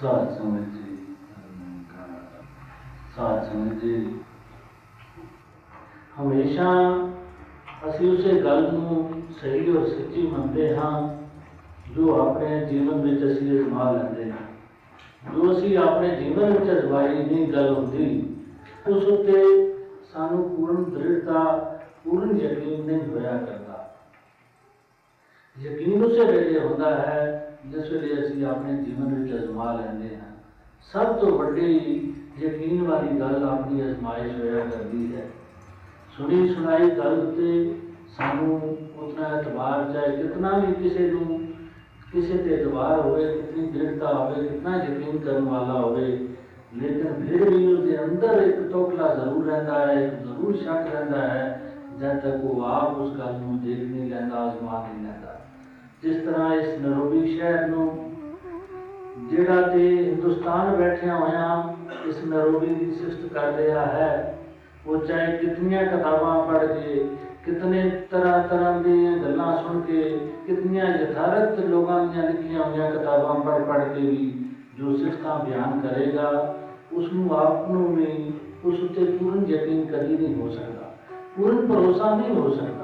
ਸਾਧ 0.00 0.28
ਸੰਗਤ 0.32 0.74
ਜੀ 0.74 0.96
ਸਾਧ 3.16 3.44
ਸੰਗਤ 3.44 3.80
ਜੀ, 3.84 3.94
ਹਮੇਸ਼ਾ 6.20 6.66
ਅਸੀਂ 7.88 8.10
ਉਸੇ 8.10 8.40
ਗੱਲ 8.42 8.70
ਨੂੰ 8.72 9.22
ਸਹੀ 9.40 9.76
ਔਰ 9.76 9.86
ਸੱਚੀ 9.88 10.26
ਮੰਨਦੇ 10.26 10.76
ਹਾਂ, 10.76 10.92
ਜੋ 11.94 12.14
ਆਪਣੇ 12.20 12.64
ਜੀਵਨ 12.66 13.00
ਵਿੱਚ 13.00 13.24
ਅਸੀਂ 13.24 13.50
ਅਜ਼ਮਾ 13.52 13.90
ਲੈਂਦੇ 13.92 14.30
ਹਾਂ। 14.30 15.32
ਜੋ 15.34 15.50
ਅਸੀਂ 15.52 15.76
ਆਪਣੇ 15.78 16.14
ਜੀਵਨ 16.16 16.52
ਵਿੱਚ 16.52 16.70
ਅਜ਼ਮਾਈ 16.70 17.14
ਨਹੀਂ, 17.14 17.46
ਗੱਲ 17.52 17.74
ਹੁੰਦੀ, 17.74 18.36
ਉਸ 18.88 19.04
ਉੱਤੇ 19.04 19.42
ਸਾਨੂੰ 20.12 20.48
ਪੂਰਨ 20.50 20.84
ਦ੍ਰਿੜਤਾ, 20.84 21.44
ਪੂਰਨ 22.04 22.38
ਯਕੀਨ 22.40 22.86
ਨਹੀਂ 22.86 23.08
ਹੋਇਆ 23.08 23.36
ਕਰਦਾ। 23.36 23.84
ਯਕੀਨ 25.56 26.04
ਉਸੇ 26.04 26.24
ਵੇਲੇ 26.24 26.60
ਹੁੰਦਾ 26.60 26.94
ਹੈ 26.96 27.47
ਜਿਸ 27.64 27.92
ਵੇਲੇ 27.92 28.20
ਅਸੀਂ 28.20 28.44
ਆਪਣੇ 28.46 28.72
ਜੀਵਨ 28.74 29.14
ਵਿੱਚ 29.14 29.34
ਅਜ਼ਮਾ 29.34 29.72
ਲੈਂਦੇ 29.72 30.14
ਹਾਂ 30.16 30.26
ਸਭ 30.92 31.18
ਤੋਂ 31.20 31.38
ਵੱਡੀ 31.38 32.14
ਯਕੀਨ 32.38 32.82
ਵਾਲੀ 32.82 33.18
ਗੱਲ 33.20 33.44
ਆਪਣੀ 33.44 33.82
ਅਜ਼ਮਾਇਸ਼ 33.82 34.36
ਹੋਇਆ 34.36 34.64
ਕਰਦੀ 34.64 35.14
ਹੈ 35.14 35.26
ਸੁਣੀ 36.18 36.46
ਸੁਣਾਈ 36.48 36.90
ਗੱਲ 36.90 37.20
ਤੇ 37.36 37.74
ਸਾਨੂੰ 38.16 38.60
ਉਤਨਾ 38.98 39.28
ਇਤਬਾਰ 39.38 39.92
ਚਾਹੇ 39.92 40.16
ਕਿਤਨਾ 40.16 40.58
ਵੀ 40.58 40.72
ਕਿਸੇ 40.74 41.10
ਨੂੰ 41.10 41.40
ਕਿਸੇ 42.12 42.38
ਤੇ 42.38 42.54
ਇਤਬਾਰ 42.54 43.00
ਹੋਵੇ 43.00 43.32
ਕਿਤਨੀ 43.32 43.66
ਦ੍ਰਿੜਤਾ 43.68 44.12
ਹੋਵੇ 44.14 44.46
ਕਿਤਨਾ 44.48 44.76
ਯਕੀਨ 44.76 45.18
ਕਰਨ 45.18 45.44
ਵਾਲਾ 45.44 45.72
ਹੋਵੇ 45.72 46.06
ਲੇਕਿਨ 46.74 47.26
ਫਿਰ 47.26 47.48
ਵੀ 47.50 47.66
ਉਹਦੇ 47.66 47.98
ਅੰਦਰ 48.04 48.42
ਇੱਕ 48.42 48.60
ਟੋਕਲਾ 48.72 49.14
ਜ਼ਰੂਰ 49.14 49.44
ਰਹਿੰਦਾ 49.46 49.86
ਹੈ 49.86 49.92
ਇੱਕ 50.06 50.14
ਜ਼ਰੂਰ 50.24 50.56
ਸ਼ੱਕ 50.56 50.94
ਰਹਿੰਦਾ 50.94 51.26
ਹੈ 51.28 51.74
ਜਦ 51.98 52.20
ਤੱਕ 52.20 52.44
ਉਹ 52.44 52.62
ਆਪ 52.64 52.98
ਉਸ 52.98 53.16
ਗੱਲ 53.18 53.38
ਨੂੰ 53.40 53.58
ਦੇਖ 53.60 53.78
ਨਹੀਂ 53.80 54.10
ਲੈਂਦਾ 54.10 54.46
ਅਜ਼ਮਾ 54.46 54.82
ਨਹੀਂ 54.82 55.04
ਲੈਂਦਾ 55.04 55.27
ਜਿਸ 56.02 56.16
ਤਰ੍ਹਾਂ 56.24 56.54
ਇਸ 56.54 56.78
ਨਰੋਬੀ 56.78 57.36
ਸ਼ਹਿਰ 57.36 57.66
ਨੂੰ 57.66 57.86
ਜਿਹੜਾ 59.30 59.60
ਤੇ 59.62 59.86
ਹਿੰਦੁਸਤਾਨ 60.04 60.74
ਬੈਠਿਆ 60.76 61.14
ਹੋਇਆ 61.16 61.74
ਇਸ 62.06 62.24
ਨਰੋਬੀ 62.24 62.74
ਦੀ 62.74 62.90
ਸਿਫਤ 62.90 63.32
ਕਰ 63.32 63.52
ਰਿਹਾ 63.52 63.86
ਹੈ 63.86 64.34
ਉਹ 64.86 64.98
ਚਾਹੇ 64.98 65.36
ਕਿਤਨੀਆਂ 65.36 65.84
ਕਿਤਾਬਾਂ 65.86 66.42
ਪੜ੍ਹ 66.46 66.66
ਕੇ 66.74 67.04
ਕਿਤਨੇ 67.44 67.82
ਤਰ੍ਹਾਂ 68.10 68.38
ਤਰ੍ਹਾਂ 68.48 68.80
ਦੀਆਂ 68.80 69.16
ਗੱਲਾਂ 69.18 69.56
ਸੁਣ 69.56 69.80
ਕੇ 69.80 70.02
ਕਿਤਨੀਆਂ 70.46 70.86
ਯਥਾਰਥ 70.86 71.58
ਲੋਕਾਂ 71.60 72.04
ਦੀਆਂ 72.06 72.22
ਲਿਖੀਆਂ 72.22 72.62
ਹੋਈਆਂ 72.64 72.90
ਕਿਤਾਬਾਂ 72.90 73.34
ਪੜ੍ਹ 73.40 73.64
ਪੜ੍ਹ 73.64 73.84
ਕੇ 73.84 74.00
ਵੀ 74.00 74.32
ਜੋ 74.78 74.96
ਸਿਫਤਾਂ 74.96 75.38
ਬਿਆਨ 75.44 75.80
ਕਰੇਗਾ 75.80 76.30
ਉਸ 76.92 77.12
ਨੂੰ 77.12 77.34
ਆਪ 77.36 77.70
ਨੂੰ 77.70 77.94
ਵੀ 77.96 78.32
ਉਸ 78.64 78.82
ਉੱਤੇ 78.82 79.04
ਪੂਰਨ 79.12 79.44
ਯਕੀਨ 79.48 79.84
ਕਦੀ 79.86 80.16
ਨਹੀਂ 80.16 80.34
ਹੋ 80.34 80.48
ਸਕਦਾ 80.48 80.92
ਪੂਰਨ 81.36 81.66
ਭਰੋਸਾ 81.66 82.14
ਨਹੀਂ 82.14 82.34
ਹੋ 82.34 82.50
ਸਕਦਾ 82.50 82.77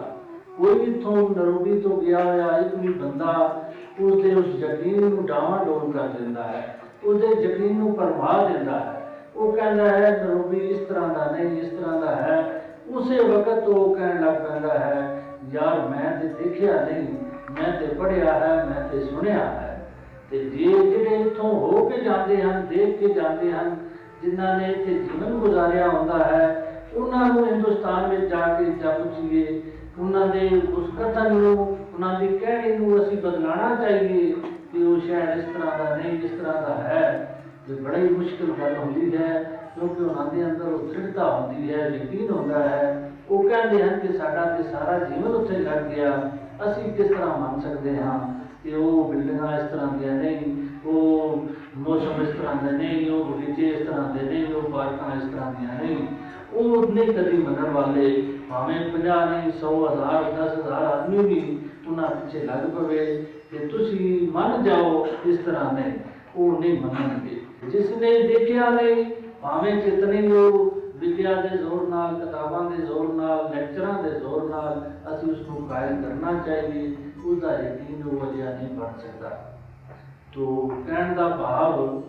ਕੋਈ 0.59 0.79
ਵੀ 0.79 1.01
ਤੋਂ 1.01 1.31
ਨਰੋਬੀ 1.31 1.81
ਤੋਂ 1.81 2.03
ਗਿਆ 2.03 2.25
ਹੋਇਆ, 2.25 2.59
ਇੱਕ 2.59 2.75
ਵੀ 2.75 2.89
ਬੰਦਾ 2.89 3.63
ਉਸ 4.01 4.23
ਦੇ 4.23 4.35
ਉਸ 4.35 4.47
ਯਕੀਨ 4.47 5.09
ਨੂੰ 5.09 5.27
ਡਾਵਾਂਡੋਲ 5.27 5.93
ਕਰ 5.93 6.09
ਦਿੰਦਾ 6.09 6.43
ਹੈ, 6.43 6.79
ਉਹਦੇ 7.05 7.27
ਯਕੀਨ 7.27 7.79
ਨੂੰ 7.79 7.95
ਪਰਮਾ 7.95 8.49
ਦਿੰਦਾ 8.53 8.79
ਹੈ। 8.79 9.01
ਉਹ 9.37 9.53
ਕਹਿੰਦਾ 9.53 9.89
ਹੈ 9.89 10.25
ਨਰੋਬੀ 10.25 10.57
ਇਸ 10.57 10.79
ਤਰ੍ਹਾਂ 10.79 11.09
ਦਾ 11.09 11.31
ਨਹੀਂ, 11.33 11.63
ਇਸ 11.63 11.69
ਤਰ੍ਹਾਂ 11.69 12.01
ਦਾ 12.01 12.17
ਹੈ। 12.17 12.65
ਉਸੇ 12.89 13.19
ਵਕਤ 13.19 13.69
ਉਹ 13.69 13.95
ਕਹਿਣ 13.95 14.25
ਲੱਗ 14.25 14.35
ਪੈਂਦਾ 14.35 14.79
ਹੈ, 14.79 15.23
ਯਾਰ, 15.53 15.89
ਮੈਂ 15.89 16.21
ਤੇ 16.21 16.29
ਦੇਖਿਆ 16.29 16.85
ਨਹੀਂ, 16.85 17.07
ਮੈਂ 17.51 17.81
ਤੇ 17.81 17.87
ਪੜ੍ਹਿਆ 17.87 18.33
ਹੈ, 18.33 18.65
ਮੈਂ 18.65 18.89
ਤੇ 18.89 19.01
ਸੁਣਿਆ 19.01 19.39
ਹੈ। 19.39 19.87
ਤੇ 20.31 20.39
ਜੇ 20.39 20.91
ਜਿਹੜੇ 20.91 21.17
ਇੱਥੋਂ 21.17 21.55
ਹੋ 21.55 21.89
ਕੇ 21.89 22.01
ਜਾਂਦੇ 22.01 22.43
ਹਨ, 22.43 22.67
ਦੇਖ 22.71 22.99
ਕੇ 22.99 23.09
ਜਾਂਦੇ 23.09 23.53
ਹਨ, 23.53 23.77
ਜਿਨ੍ਹਾਂ 24.23 24.59
ਨੇ 24.59 24.69
ਇੱਥੇ 24.69 24.95
ਜੀਵਨ 24.95 25.39
ਗੁਜ਼ਾਰਿਆ 25.39 25.89
ਹੁੰਦਾ 25.89 26.19
ਹੈ, 26.19 26.61
ਉਹਨਾਂ 26.95 27.35
ਨੂੰ 27.35 27.47
ਹਿੰਦੁਸਤਾਨ 27.47 28.11
ਵਿੱਚ 28.11 28.23
ਜਾ 28.23 28.47
ਕੇ 28.47 28.65
ਪੁੱਛੀਏ 28.65 29.63
ਉਹਨਾਂ 29.99 30.27
ਦੇ 30.27 30.63
ਉਸ 30.77 30.91
ਕਥਨ 30.99 31.33
ਨੂੰ, 31.33 31.79
ਉਹਨਾਂ 31.95 32.21
ਦੀ 32.21 32.29
ਕਹਿਣੀ 32.39 32.77
ਨੂੰ 32.77 33.03
ਅਸੀਂ 33.03 33.19
ਬਦਲਾਣਾ 33.19 33.75
ਚਾਹੀਏ 33.75 34.35
ਕਿ 34.73 34.83
ਉਹ 34.83 35.01
ਸ਼ਾਇਦ 35.01 35.39
ਇਸ 35.39 35.45
ਤਰ੍ਹਾਂ 35.45 35.79
ਦਾ 35.79 35.97
ਨਹੀਂ 35.97 36.23
ਇਸ 36.23 36.31
ਤਰ੍ਹਾਂ 36.31 36.63
ਦਾ 36.63 36.75
ਹੈ, 36.75 37.41
ਤੇ 37.69 37.75
ਬੜੀ 37.75 38.09
ਮੁਸ਼ਕਿਲ 38.09 38.53
ਗੱਲ 38.61 38.77
ਹੁੰਦੀ 38.77 39.17
ਹੈ, 39.17 39.61
ਕਿਉਂਕਿ 39.75 40.03
ਉਹਨਾਂ 40.05 40.27
ਦੇ 40.35 40.45
ਅੰਦਰ 40.45 40.65
ਉਹ 40.65 40.79
ਦ੍ਰਿੜਤਾ 40.79 41.31
ਹੁੰਦੀ 41.31 41.75
ਹੈ, 41.75 41.89
ਯਕੀਨ 41.89 42.31
ਹੁੰਦਾ 42.31 42.59
ਹੈ। 42.59 43.11
ਉਹ 43.31 43.49
ਕਹਿੰਦੇ 43.49 43.83
ਹਨ 43.83 43.99
ਕਿ 43.99 44.19
ਸਾਡਾ 44.19 44.45
ਤੇ 44.45 44.63
ਸਾਰਾ 44.63 44.99
ਜੀਵਨ 44.99 45.31
ਉੱਥੇ 45.31 45.59
ਲੱਗ 45.59 45.83
ਗਿਆ। 45.83 46.31
ਅਸੀਂ 46.71 46.93
ਕਿਸ 46.93 47.07
ਤਰ੍ਹਾਂ 47.07 47.39
ਮੰਨ 47.39 47.61
ਸਕਦੇ 47.61 47.97
ਹਾਂ 47.97 48.19
ਕਿ 48.65 48.75
ਉਹ 48.75 49.13
ਬਿਲਡਿੰਗਾਂ 49.13 49.59
ਇਸ 49.59 49.71
ਤਰ੍ਹਾਂ 49.71 49.89
ਦੀਆਂ 49.89 50.13
ਨਹੀਂ, 50.13 50.69
ਉਹ 50.89 51.47
ਮੌਸਮ 51.77 52.23
ਇਸ 52.23 52.29
ਤਰ੍ਹਾਂ 52.29 52.55
ਦਾ 52.55 52.71
ਨਹੀਂ, 52.71 53.11
ਉਹ 53.11 53.25
ਬਗੀਚੇ 53.25 53.69
ਇਸ 53.69 53.87
ਤਰ੍ਹਾਂ 53.87 54.15
ਦੇ 54.15 54.23
ਨਹੀਂ, 54.23 54.55
ਉਹ 54.55 54.71
ਪਾਰਕਾਂ 54.71 55.17
ਇਸ 55.17 55.33
ਤਰ੍ਹਾਂ 55.33 55.53
ਦੀਆਂ 55.53 55.83
ਨਹੀਂ। 55.83 56.07
ਉਹ 56.55 56.93
ਨਹੀਂ 56.93 57.13
ਕਦੀ 57.13 57.37
ਮੰਨਣ 57.37 57.71
ਵਾਲੇ, 57.71 58.11
ਭਾਵੇਂ 58.51 58.81
50 58.91 59.25
ਨਹੀਂ 59.31 59.53
100 59.53 59.73
ਹਜ਼ਾਰ 59.87 60.33
10 60.33 60.59
ਹਜ਼ਾਰ 60.59 60.85
ਆਦਮੀ 60.85 61.25
ਵੀ 61.25 61.59
ਉਹਨਾਂ 61.89 62.09
ਪਿੱਛੇ 62.09 62.45
ਲੱਗ 62.45 62.69
ਪਵੇ 62.71 63.07
ਕਿ 63.51 63.67
ਤੁਸੀਂ 63.67 64.33
ਮੰਨ 64.33 64.63
ਜਾਓ 64.63 65.07
ਇਸ 65.27 65.39
ਤਰ੍ਹਾਂ 65.39 65.73
ਨਹੀਂ 65.73 65.93
ਉਹ 66.37 66.61
ਨਹੀਂ 66.61 66.81
ਮੰਨਣਗੇ। 66.83 67.41
ਜਿਸ 67.71 67.91
ਨੇ 67.97 68.11
ਦੇਖਿਆ 68.23 68.71
ਨਹੀਂ 68.71 69.05
ਭਾਵੇਂ 69.43 69.81
ਕਿਤਨੇ 69.83 70.31
ਉਹ 70.33 70.71
ਵਿਦਿਆ 70.97 71.35
ਦੇ 71.41 71.57
ਜ਼ੋਰ 71.59 71.89
ਨਾਲ, 71.89 72.15
ਕਿਤਾਬਾਂ 72.15 72.71
ਦੇ 72.71 72.77
ਜ਼ੋਰ 72.77 73.13
ਨਾਲ, 73.13 73.51
ਲੈਕਚਰਾਂ 73.55 74.03
ਦੇ 74.03 74.11
ਜ਼ੋਰ 74.11 74.49
ਨਾਲ 74.51 74.93
ਅਸੀਂ 75.15 75.33
ਉਸ 75.33 75.41
ਨੂੰ 75.49 75.69
ਕਾਇਮ 75.69 76.03
ਕਰਨਾ 76.03 76.33
ਚਾਹੀਏ, 76.47 76.95
ਉਹਦਾ 77.27 77.53
ਯਕੀਨ 77.53 78.03
ਉਹ 78.09 78.31
ਅਜਿਹਾ 78.31 78.53
ਨਹੀਂ 78.53 78.69
ਬਣ 78.69 78.99
ਸਕਦਾ। 78.99 79.55
ਤੋ 80.35 80.73
ਕਹਿਣ 80.87 81.15
ਦਾ 81.15 81.29
ਭਾਵ 81.29 82.01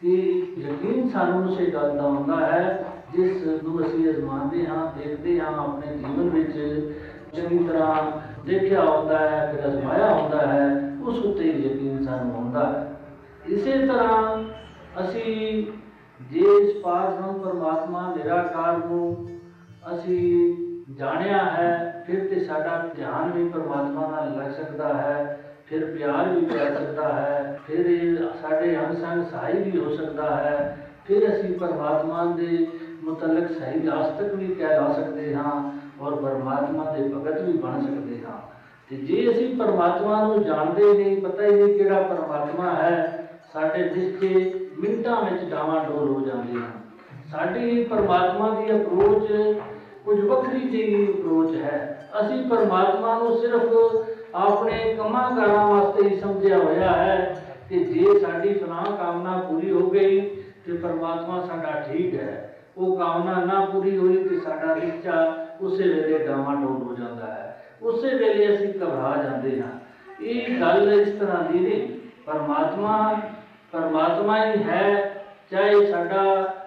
ਕਿ 0.00 0.14
ਯਕੀਨ 0.58 1.08
ਸਾਨੂੰ 1.08 1.48
ਉਸੇ 1.48 1.66
ਗੱਲ 1.66 1.96
ਦਾ 1.96 2.02
ਹੁੰਦਾ 2.02 2.36
ਹੈ 2.36 2.84
ਜਿਸ 3.16 3.62
ਨੂੰ 3.62 3.80
ਅਸੀਂ 3.86 4.10
ਅਜ਼ਮਾਉਂਦੇ 4.10 4.66
ਹਾਂ, 4.66 4.92
ਦੇਖਦੇ 4.98 5.40
ਹਾਂ, 5.40 5.46
ਆਪਣੇ 5.46 5.96
ਜੀਵਨ 5.96 6.28
ਵਿੱਚ 6.28 6.52
ਚੰਗੀ 7.34 7.58
ਤਰ੍ਹਾਂ 7.68 8.20
ਦੇਖਿਆ 8.46 8.84
ਹੁੰਦਾ 8.84 9.18
ਹੈ, 9.18 9.52
ਫਿਰ 9.52 9.68
ਅਜ਼ਮਾਇਆ 9.68 10.14
ਹੁੰਦਾ 10.14 10.46
ਹੈ, 10.46 10.96
ਉਸ 11.02 11.24
ਉੱਤੇ 11.24 11.44
ਯਕੀਨ 11.44 12.04
ਸਾਨੂੰ 12.04 12.34
ਹੁੰਦਾ 12.34 12.66
ਹੈ। 12.66 12.96
ਇਸੇ 13.46 13.78
ਤਰ੍ਹਾਂ 13.86 14.44
ਅਸੀਂ 15.00 15.66
ਜੇ 16.30 16.40
ਇਸ 16.40 16.76
ਪਾਰਬ੍ਰਹਮ 16.82 17.38
ਪਰਮਾਤਮਾ 17.38 18.14
ਨਿਰਾਕਾਰ 18.16 18.76
ਨੂੰ 18.78 19.28
ਅਸੀਂ 19.94 20.54
ਜਾਣਿਆ 20.90 21.38
ਹੈ, 21.38 22.04
ਫਿਰ 22.06 22.28
ਤੇ 22.28 22.40
ਸਾਡਾ 22.40 22.78
ਧਿਆਨ 22.96 23.32
ਵੀ 23.32 23.48
ਪਰਮਾਤਮਾ 23.48 24.06
ਨਾਲ 24.06 24.36
ਲੱਗ 24.36 24.52
ਸਕਦਾ 24.52 24.94
ਹੈ, 24.94 25.40
ਫਿਰ 25.66 25.84
ਪਿਆਰ 25.84 26.28
ਵੀ 26.28 26.46
ਕਰ 26.46 26.74
ਸਕਦਾ 26.74 27.12
ਹੈ, 27.12 27.58
ਫਿਰ 27.66 27.86
ਇਹ 27.86 28.16
ਸਾਡੇ 28.42 28.76
ਅੰਗ 28.76 28.96
ਸੰਗ 28.96 29.24
ਸਹਾਈ 29.24 29.62
ਵੀ 29.62 29.78
ਹੋ 29.78 29.96
ਸਕਦਾ 29.96 30.36
ਹੈ, 30.36 30.88
ਫਿਰ 31.04 31.28
ਅਸੀਂ 31.28 31.58
ਪਰਮਾਤਮਾ 31.58 32.24
ਦੇ 32.24 32.66
ਮੁਤਲਕ 33.04 33.50
ਸਹੀ 33.50 33.86
ਆਸਤਕ 33.86 34.34
ਵੀ 34.34 34.46
ਕਹਿ 34.46 34.76
ਲਾ 34.76 34.92
ਸਕਦੇ 34.92 35.34
ਹਾਂ 35.34 35.72
ਔਰ 36.00 36.14
ਪਰਮਾਤਮਾ 36.14 36.84
ਦੇ 36.84 37.08
ਭਗਤ 37.08 37.40
ਵੀ 37.40 37.52
ਬਣ 37.52 37.80
ਸਕਦੇ 37.80 38.18
ਹਾਂ। 38.24 38.38
ਤੇ 38.90 38.96
ਜੇ 38.96 39.30
ਅਸੀਂ 39.30 39.56
ਪਰਮਾਤਮਾ 39.56 40.26
ਨੂੰ 40.26 40.44
ਜਾਣਦੇ 40.44 40.92
ਨਹੀਂ, 40.92 41.22
ਪਤਾ 41.22 41.42
ਹੀ 41.42 41.50
ਨਹੀਂ 41.50 41.78
ਕਿਹੜਾ 41.78 42.00
ਪਰਮਾਤਮਾ 42.02 42.74
ਹੈ, 42.74 43.28
ਸਾਡੇ 43.52 43.82
ਰਿਸ਼ਤੇ 43.82 44.60
ਮਿੰਟਾਂ 44.78 45.22
ਵਿੱਚ 45.22 45.44
ਡਾਵਾਂਡੋਲ 45.50 46.08
ਹੋ 46.08 46.20
ਜਾਂਦੇ 46.20 46.52
ਹਨ। 46.52 46.70
ਸਾਡੀ 47.32 47.84
ਪਰਮਾਤਮਾ 47.84 48.48
ਦੀ 48.48 48.72
ਅਪਰੋਚ 48.72 49.32
ਕੁਝ 50.04 50.20
ਵੱਖਰੀ 50.20 50.60
ਜਿਹੀ 50.60 51.12
ਅਪਰੋਚ 51.12 51.54
ਹੈ। 51.54 52.08
ਅਸੀਂ 52.20 52.44
ਪਰਮਾਤਮਾ 52.44 53.18
ਨੂੰ 53.18 53.38
ਸਿਰਫ 53.38 53.72
ਆਪਣੇ 54.34 54.94
ਕੰਮਾਂ 54.94 55.36
ਕਾਰਾਂ 55.36 55.66
ਵਾਸਤੇ 55.66 56.08
ਹੀ 56.08 56.20
ਸਮਝਿਆ 56.20 56.58
ਹੋਇਆ 56.58 56.92
ਹੈ 56.92 57.42
ਕਿ 57.68 57.84
ਜੇ 57.84 58.18
ਸਾਡੀ 58.18 58.54
ਫਲਾਂ 58.54 58.96
ਕਾਮਨਾ 58.96 59.36
ਪੂਰੀ 59.50 59.70
ਹੋ 59.70 59.90
ਗਈ 59.90 60.20
ਤੇ 60.66 60.72
ਪਰਮਾਤਮਾ 60.72 61.40
ਸਾਡਾ 61.40 61.70
ਠੀਕ 61.80 62.14
ਹੈ। 62.14 62.53
ਉਹ 62.78 62.98
ਕਾਮਨਾ 62.98 63.44
ਨਾ 63.44 63.64
ਪੂਰੀ 63.64 63.96
ਹੋਈ 63.98 64.16
ਤੇ 64.28 64.40
ਸਾਡਾ 64.40 64.74
ਰਿਸ਼ਤਾ 64.74 65.46
ਉਸੇ 65.60 65.88
ਵੇਲੇ 65.88 66.18
ਡਾਵਾਂਡੋਲ 66.18 66.82
ਹੋ 66.82 66.94
ਜਾਂਦਾ 66.94 67.26
ਹੈ। 67.26 67.64
ਉਸੇ 67.82 68.14
ਵੇਲੇ 68.16 68.54
ਅਸੀਂ 68.54 68.68
ਘਬਰਾ 68.68 69.22
ਜਾਂਦੇ 69.22 69.62
ਹਾਂ। 69.62 69.78
ਇਹ 70.20 70.60
ਗੱਲ 70.60 70.92
ਇਸ 70.92 71.08
ਤਰ੍ਹਾਂ 71.08 71.42
ਦੀ 71.44 71.58
ਨਹੀਂ। 71.58 71.88
ਪਰਮਾਤਮਾ 72.26 73.20
ਪਰਮਾਤਮਾ 73.72 74.44
ਹੀ 74.44 74.62
ਹੈ, 74.62 75.14
ਚਾਹੇ 75.50 75.86
ਸਾਡਾ 75.86 76.22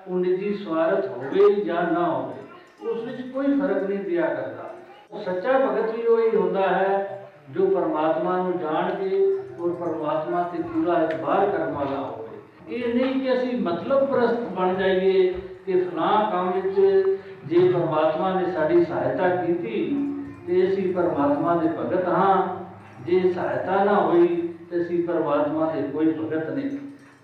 ਉਹ 0.08 0.16
ਨਿੱਜੀ 0.16 0.54
ਸਵਾਰਥ 0.54 1.08
ਹੋਵੇ 1.08 1.54
ਜਾਂ 1.56 1.84
ਨਾ 1.84 2.04
ਹੋਵੇ, 2.10 2.90
ਉਸ 2.90 3.04
ਵਿੱਚ 3.04 3.22
ਕੋਈ 3.22 3.60
ਫ਼ਰਕ 3.60 3.84
ਨਹੀਂ 3.84 4.00
ਪਿਆ 4.00 4.26
ਕਰਦਾ। 4.26 4.70
ਉਹ 5.12 5.20
ਸੱਚਾ 5.20 5.60
ਭਗਤ 5.60 5.96
ਵੀ 5.96 6.06
ਉਹ 6.06 6.20
ਹੀ 6.20 6.38
ਹੁੰਦਾ 6.38 6.68
ਹੈ, 6.68 7.24
ਜੋ 7.52 7.66
ਪਰਮਾਤਮਾ 7.66 8.38
ਨੂੰ 8.38 8.58
ਜਾਣ 8.60 8.90
ਕੇ 8.96 9.22
ਔਰ 9.60 9.70
ਪਰਮਾਤਮਾ 9.70 10.44
ਤੇ 10.44 10.64
ਪੂਰਾ 10.64 11.02
ਇਤਬਾਰ 11.04 11.46
ਕਰਨ 11.46 11.74
ਵਾਲਾ 11.74 12.00
ਹੋਵੇ। 12.00 12.76
ਇਹ 12.76 12.94
ਨਹੀਂ 12.94 13.22
ਕਿ 13.22 13.34
ਅਸੀਂ 13.34 13.62
ਮਤਲਬ 13.62 14.06
ਪ੍ਰਸਤ 14.06 14.40
ਬਣ 14.40 14.76
ਜਾਈਏ 14.76 15.34
ਕਿ 15.68 15.80
ਫਲਾਂ 15.80 16.32
ਕੰਮ 16.32 16.52
ਵਿੱਚ 16.52 17.08
ਜੇ 17.46 17.70
ਪਰਮਾਤਮਾ 17.70 18.42
ਨੇ 18.42 18.52
ਸਾਡੀ 18.52 18.86
ਸਹਾਇਤਾ 18.86 19.30
ਕੀਤੀ 19.30 20.06
ਤੇ 20.48 20.68
ਅਸੀਂ 20.68 20.94
ਪਰਮਾਤਮਾ 20.94 21.56
ਦੇ 21.56 21.68
ਭਗਤ 21.68 22.08
ਹਾਂ। 22.08 22.66
ਜੇ 23.06 23.32
ਸਹਾਇਤਾ 23.32 23.84
ਨਾ 23.84 23.94
ਹੋਈ 23.94 24.54
ਤੇ 24.72 24.82
ਅਸੀਂ 24.82 25.08
ਪਰਮਾਤਮਾ 25.08 25.72
ਦੇ 25.76 25.82
ਕੋਈ 25.82 26.14
ਭਗਤ 26.14 26.50
ਨਹੀਂ। 26.50 26.70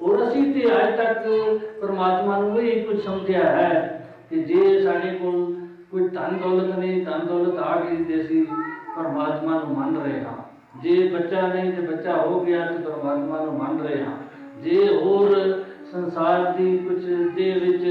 ਔਰ 0.01 0.27
ਅਸੀਂ 0.27 0.53
ਤੇ 0.53 0.65
ਅੱਜ 0.77 0.97
ਤੱਕ 0.97 1.27
ਪਰਮਾਤਮਾ 1.81 2.37
ਨੂੰ 2.37 2.61
ਇਹ 2.61 2.85
ਕੁਝ 2.85 3.01
ਸਮਝਿਆ 3.01 3.43
ਹੈ 3.43 4.05
ਕਿ 4.29 4.39
ਜੇ 4.39 4.81
ਸਾਡੇ 4.81 5.11
ਕੋਲ 5.11 5.55
ਕੋਈ 5.91 6.07
ਧਨ 6.07 6.37
ਦੌਲਤ 6.37 6.79
ਨਹੀਂ, 6.79 7.05
ਧਨ 7.05 7.27
ਦੌਲਤ 7.27 7.59
ਆ 7.59 7.79
ਗਈ 7.79 8.03
ਤੇ 8.03 8.21
ਅਸੀਂ 8.21 8.45
ਪਰਮਾਤਮਾ 8.95 9.59
ਨੂੰ 9.59 9.77
ਮੰਨ 9.77 9.97
ਰਹੇ 9.97 10.21
ਹਾਂ। 10.21 10.37
ਜੇ 10.81 11.09
ਬੱਚਾ 11.09 11.47
ਨਹੀਂ 11.47 11.73
ਤੇ 11.73 11.81
ਬੱਚਾ 11.81 12.17
ਹੋ 12.17 12.39
ਗਿਆ 12.39 12.65
ਤੇ 12.65 12.77
ਪਰਮਾਤਮਾ 12.77 13.45
ਨੂੰ 13.45 13.53
ਮੰਨ 13.53 13.79
ਰਹੇ 13.79 14.03
ਹਾਂ। 14.03 14.17
ਜੇ 14.61 14.99
ਹੋਰ 15.03 15.61
ਸੰਸਾਰ 15.91 16.51
ਦੀ 16.51 16.77
ਕੁਝ 16.77 17.05
ਦੇ 17.35 17.51
ਵਿੱਚ 17.51 17.83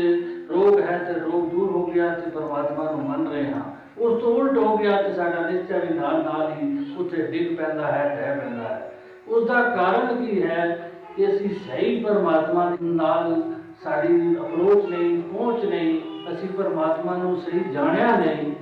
ਰੋਗ 0.52 0.80
ਹੈ 0.80 0.98
ਤੇ 0.98 1.20
ਰੋਗ 1.20 1.50
ਦੂਰ 1.50 1.70
ਹੋ 1.70 1.86
ਗਿਆ 1.86 2.08
ਤੇ 2.08 2.30
ਪਰਮਾਤਮਾ 2.30 2.90
ਨੂੰ 2.90 3.00
ਮੰਨ 3.00 3.28
ਰਹੇ 3.28 3.46
ਹਾਂ। 3.46 3.62
ਉਸ 3.98 4.22
ਤੋਂ 4.22 4.34
ਉਲਟ 4.34 4.58
ਹੋ 4.58 4.76
ਗਿਆ 4.76 5.02
ਤੇ 5.02 5.12
ਸਾਡਾ 5.12 5.50
ਨਿਸ਼ਚੈ 5.50 5.78
ਵੀ 5.78 5.94
ਨਾਲ 5.94 6.22
ਨਾਲ 6.22 6.52
ਹੀ 6.52 6.94
ਉੱਥੇ 6.98 7.22
ਡਿੱਗ 7.22 7.56
ਪੈਂਦਾ 7.56 7.92
ਹੈ 7.92 8.08
ਟਹਿ 8.08 8.40
ਪੈਂਦਾ 8.40 8.62
ਹੈ। 8.62 8.92
ਉਸ 9.28 9.46
ਦਾ 9.46 9.62
ਕਾਰਨ 9.62 10.24
ਕੀ 10.24 10.42
ਹੈ 10.42 10.90
ਕਿ 11.16 11.26
ਅਸੀਂ 11.26 11.48
ਸਹੀ 11.48 12.04
ਪਰਮਾਤਮਾ 12.04 12.76
ਨਾਲ 12.82 13.42
ਸਾਡੀ 13.84 14.36
ਅਪਰੋਚ 14.40 14.84
ਨਹੀਂ, 14.84 15.22
ਪਹੁੰਚ 15.22 15.64
ਨਹੀਂ, 15.64 16.00
ਅਸੀਂ 16.32 16.48
ਪਰਮਾਤਮਾ 16.48 17.16
ਨੂੰ 17.16 17.36
ਸਹੀ 17.36 17.60
ਜਾਣਿਆ 17.72 18.16
ਨਹੀਂ, 18.16 18.52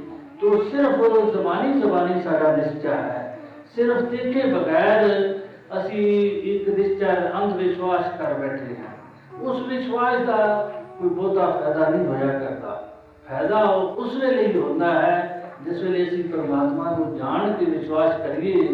ਤੋ 0.41 0.63
ਸਿਰਫ 0.63 1.33
ਜ਼ਬਾਨੀ 1.33 1.81
ਜ਼ਬਾਨੀ 1.81 2.23
ਸਾਡਾ 2.23 2.57
ਨਿਸ਼ਚਾ 2.57 2.95
ਹੈ। 2.95 3.39
ਸਿਰਫ 3.77 4.03
ਦੇਖੇ 4.03 4.43
ਬਗੈਰ 4.53 5.09
ਅਸੀਂ 5.79 6.07
ਇੱਕ 6.43 6.69
ਨਿਸ਼ਚਾ 6.69 7.15
ਅੰਧ 7.43 7.57
ਵਿਸ਼ਵਾਸ 7.57 8.05
ਕਰ 8.19 8.35
ਬੈਠੇ 8.35 8.75
ਹਾਂ। 8.79 9.43
ਉਸ 9.43 9.67
ਵਿਸ਼ਵਾਸ 9.67 10.19
ਦਾ 10.19 10.73
ਕੋਈ 11.01 11.09
ਬਹੁਤਾ 11.09 11.51
ਫਾਇਦਾ 11.51 11.89
ਨਹੀਂ 11.89 12.07
ਹੋਇਆ 12.07 12.39
ਕਰਦਾ। 12.39 12.83
ਫਾਇਦਾ 13.29 13.61
ਉਸ 13.99 14.17
ਵੇਲੇ 14.17 14.47
ਹੀ 14.47 14.61
ਹੁੰਦਾ 14.61 14.93
ਹੈ, 14.93 15.53
ਜਿਸ 15.65 15.83
ਵੇਲੇ 15.83 16.03
ਅਸੀਂ 16.09 16.25
ਪਰਮਾਤਮਾ 16.25 16.91
ਨੂੰ 16.99 17.17
ਜਾਣ 17.17 17.53
ਕੇ 17.53 17.65
ਵਿਸ਼ਵਾਸ 17.65 18.21
ਕਰੀਏ, 18.21 18.67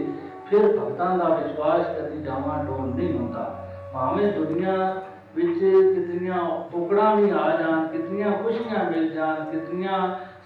ਫਿਰ 0.50 0.66
ਭਗਤਾਂ 0.78 1.16
ਦਾ 1.18 1.28
ਵਿਸ਼ਵਾਸ 1.28 1.86
ਕਦੀ 1.98 2.22
ਜਾਵਾਂ 2.22 2.64
ਡੋਲ 2.64 2.88
ਨਹੀਂ 2.88 3.12
ਹੁੰਦਾ। 3.18 3.68
ਭਾਵੇਂ 3.92 4.32
ਦੁਨੀਆ 4.32 5.02
ਵਿੱਚ 5.36 5.58
ਕਿਤਨੀਆਂ 5.58 6.38
ਟੁਕੜਾਂ 6.72 7.14
ਵੀ 7.16 7.30
ਆ 7.30 7.50
ਜਾਣ, 7.60 7.86
ਕਿਤਨੀਆਂ 7.86 8.30
ਖੁਸ਼ੀਆਂ 8.32 8.84
ਮਿਲ 8.90 9.08
ਜਾਣ, 9.10 9.44
ਕਿਤਨੀਆਂ 9.44 9.98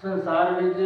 ਸੰਸਾਰ 0.03 0.53
ਵਿੱਚ 0.53 0.79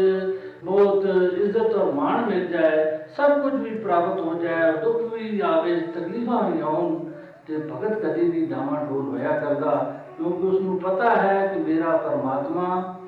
ਬਹੁਤ 0.65 1.05
ਇੱਜ਼ਤ 1.39 1.75
ਔਰ 1.75 1.93
ਮਾਣ 1.93 2.25
ਮਿਲ 2.27 2.47
ਜਾਏ, 2.47 2.87
ਸਭ 3.17 3.41
ਕੁਝ 3.43 3.55
ਵੀ 3.55 3.71
ਪ੍ਰਾਪਤ 3.79 4.21
ਹੋ 4.21 4.35
ਜਾਏ, 4.35 4.73
ਦੁੱਖ 4.73 5.15
ਵੀ 5.15 5.41
ਆਵੇ, 5.41 5.77
ਤਕਲੀਫਾਂ 5.95 6.43
ਵੀ 6.51 6.61
ਆਉਣ, 6.61 6.99
ਤੇ 7.47 7.57
ਭਗਤ 7.57 8.01
ਕਦੀ 8.01 8.31
ਵੀ 8.31 8.47
ਡਾਵਾਂ 8.47 8.85
ਡੋਲ 8.85 9.09
ਹੋਇਆ 9.09 9.39
ਕਰਦਾ। 9.41 10.01
ਕਿਉਂਕਿ 10.17 10.47
ਉਸ 10.47 10.61
ਨੂੰ 10.61 10.81
ਪਤਾ 10.81 11.17
ਹੈ 11.17 11.47
ਕਿ 11.47 11.61
ਮੇਰਾ 11.61 11.97
ਪਰਮਾਤਮਾ 11.97 12.99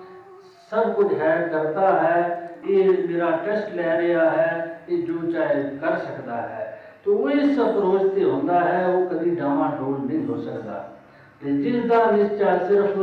ਸਭ 0.71 0.93
ਕੁਝ 0.93 1.15
ਹੈ, 1.15 1.49
ਕਰਤਾ 1.53 1.93
ਹੈ। 1.99 2.51
ਇਹ 2.69 3.09
ਮੇਰਾ 3.09 3.31
ਟੈਸਟ 3.31 3.75
ਲੈ 3.75 4.01
ਰਿਹਾ 4.01 4.31
ਹੈ, 4.31 4.81
ਇਹ 4.89 5.03
ਜੋ 5.03 5.31
ਚਾਹੇ 5.31 5.63
ਕਰ 5.63 5.97
ਸਕਦਾ 5.97 6.37
ਹੈ। 6.37 6.81
ਤੋ 7.05 7.15
ਉਹ 7.15 7.31
ਇਸ 7.31 7.59
ਅਪਰੋਚ 7.59 8.15
ਤੇ 8.15 8.25
ਹੁੰਦਾ 8.25 8.61
ਹੈ, 8.61 8.87
ਉਹ 8.87 9.07
ਕਦੀ 9.07 9.31
ਡਾਵਾਂ 9.31 9.71
ਡੋਲ 9.77 9.99
ਨਹੀਂ 10.07 10.27
ਹੋ 10.27 10.37
ਸਕਦਾ। 10.37 10.97
ਤੇ 11.45 11.53
ਜਿਸ 11.53 11.85
ਦਾ 11.85 12.11
ਨਿਸ਼ਚਾ 12.11 12.59
ਸਿਰਫ 12.59 12.99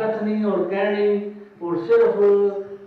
ਕਥਨੀ 0.00 0.44
ਔਰ 0.44 0.64
ਕਹਿਣੀ 0.64 1.34
ਔਰ 1.62 1.76
ਸਿਰਫ 1.76 2.16